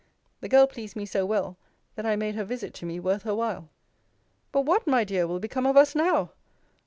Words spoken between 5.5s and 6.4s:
of us now?